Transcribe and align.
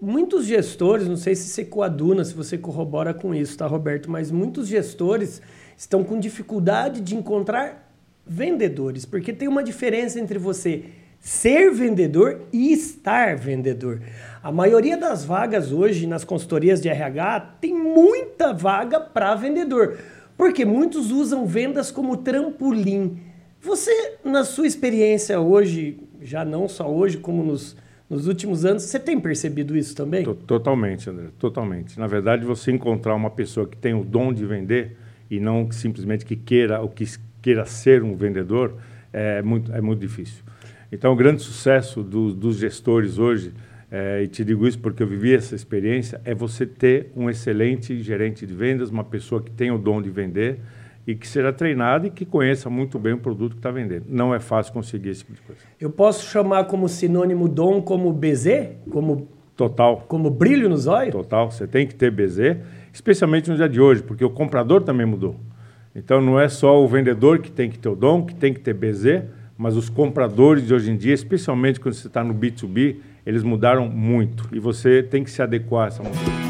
muitos 0.00 0.46
gestores, 0.46 1.08
não 1.08 1.16
sei 1.16 1.34
se 1.34 1.48
você 1.48 1.64
coaduna, 1.64 2.24
se 2.24 2.34
você 2.34 2.58
corrobora 2.58 3.14
com 3.14 3.34
isso, 3.34 3.56
tá, 3.56 3.66
Roberto? 3.66 4.10
Mas 4.10 4.30
muitos 4.30 4.68
gestores 4.68 5.40
estão 5.76 6.04
com 6.04 6.18
dificuldade 6.18 7.00
de 7.00 7.14
encontrar 7.14 7.92
vendedores, 8.26 9.04
porque 9.04 9.32
tem 9.32 9.48
uma 9.48 9.62
diferença 9.62 10.18
entre 10.18 10.38
você 10.38 10.84
ser 11.20 11.72
vendedor 11.72 12.42
e 12.52 12.72
estar 12.72 13.36
vendedor. 13.36 14.00
A 14.42 14.52
maioria 14.52 14.96
das 14.96 15.24
vagas 15.24 15.72
hoje 15.72 16.06
nas 16.06 16.24
consultorias 16.24 16.80
de 16.80 16.88
RH 16.88 17.40
tem 17.60 17.74
muita 17.74 18.52
vaga 18.52 19.00
para 19.00 19.34
vendedor, 19.34 19.98
porque 20.36 20.64
muitos 20.64 21.10
usam 21.10 21.46
vendas 21.46 21.90
como 21.90 22.16
trampolim. 22.18 23.18
Você, 23.60 24.18
na 24.22 24.44
sua 24.44 24.66
experiência 24.66 25.40
hoje, 25.40 25.98
já 26.20 26.44
não 26.44 26.68
só 26.68 26.88
hoje, 26.88 27.16
como 27.16 27.42
nos, 27.42 27.76
nos 28.08 28.26
últimos 28.26 28.64
anos, 28.64 28.84
você 28.84 29.00
tem 29.00 29.18
percebido 29.18 29.76
isso 29.76 29.94
também? 29.94 30.24
Totalmente, 30.46 31.10
André, 31.10 31.26
totalmente. 31.38 31.98
Na 31.98 32.06
verdade, 32.06 32.44
você 32.44 32.70
encontrar 32.70 33.14
uma 33.14 33.30
pessoa 33.30 33.66
que 33.66 33.76
tem 33.76 33.94
o 33.94 34.04
dom 34.04 34.32
de 34.32 34.44
vender 34.46 34.96
e 35.30 35.40
não 35.40 35.70
simplesmente 35.72 36.24
que 36.24 36.36
queira 36.36 36.80
ou 36.80 36.88
que 36.88 37.04
queira 37.42 37.64
ser 37.64 38.02
um 38.02 38.14
vendedor 38.14 38.76
é 39.12 39.42
muito, 39.42 39.72
é 39.72 39.80
muito 39.80 40.00
difícil. 40.00 40.44
Então, 40.90 41.12
o 41.12 41.16
grande 41.16 41.42
sucesso 41.42 42.02
do, 42.02 42.32
dos 42.32 42.58
gestores 42.58 43.18
hoje, 43.18 43.52
é, 43.90 44.22
e 44.22 44.28
te 44.28 44.44
digo 44.44 44.66
isso 44.68 44.78
porque 44.78 45.02
eu 45.02 45.06
vivi 45.06 45.34
essa 45.34 45.54
experiência, 45.54 46.20
é 46.24 46.34
você 46.34 46.64
ter 46.64 47.10
um 47.16 47.28
excelente 47.28 48.00
gerente 48.02 48.46
de 48.46 48.54
vendas, 48.54 48.88
uma 48.90 49.04
pessoa 49.04 49.42
que 49.42 49.50
tem 49.50 49.70
o 49.70 49.78
dom 49.78 50.00
de 50.00 50.10
vender 50.10 50.60
e 51.06 51.14
que 51.14 51.26
seja 51.26 51.52
treinado 51.52 52.06
e 52.06 52.10
que 52.10 52.24
conheça 52.24 52.68
muito 52.68 52.98
bem 52.98 53.12
o 53.12 53.18
produto 53.18 53.52
que 53.52 53.58
está 53.58 53.70
vendendo. 53.70 54.06
Não 54.08 54.34
é 54.34 54.40
fácil 54.40 54.72
conseguir 54.72 55.10
esse 55.10 55.20
tipo 55.20 55.34
de 55.34 55.40
coisa. 55.42 55.60
Eu 55.80 55.90
posso 55.90 56.28
chamar 56.28 56.64
como 56.64 56.88
sinônimo 56.88 57.48
dom 57.48 57.80
como 57.80 58.12
BZ? 58.12 58.70
Como, 58.90 59.28
Total. 59.56 60.04
como 60.08 60.30
brilho 60.30 60.68
nos 60.68 60.86
olhos? 60.86 61.12
Total. 61.12 61.50
Você 61.50 61.66
tem 61.66 61.86
que 61.86 61.94
ter 61.94 62.10
BZ, 62.10 62.56
especialmente 62.92 63.48
no 63.48 63.56
dia 63.56 63.68
de 63.68 63.80
hoje, 63.80 64.02
porque 64.02 64.24
o 64.24 64.30
comprador 64.30 64.82
também 64.82 65.06
mudou. 65.06 65.36
Então 65.94 66.20
não 66.20 66.38
é 66.38 66.48
só 66.48 66.82
o 66.82 66.88
vendedor 66.88 67.38
que 67.38 67.50
tem 67.50 67.70
que 67.70 67.78
ter 67.78 67.88
o 67.88 67.94
dom, 67.94 68.26
que 68.26 68.34
tem 68.34 68.52
que 68.52 68.60
ter 68.60 68.74
BZ, 68.74 69.22
mas 69.56 69.76
os 69.76 69.88
compradores 69.88 70.66
de 70.66 70.74
hoje 70.74 70.90
em 70.90 70.96
dia, 70.96 71.14
especialmente 71.14 71.80
quando 71.80 71.94
você 71.94 72.08
está 72.08 72.22
no 72.22 72.34
B2B, 72.34 72.96
eles 73.24 73.42
mudaram 73.42 73.88
muito. 73.88 74.48
E 74.52 74.58
você 74.58 75.02
tem 75.02 75.24
que 75.24 75.30
se 75.30 75.40
adequar 75.40 75.84
a 75.84 75.86
essa 75.88 76.02
mudança. 76.02 76.45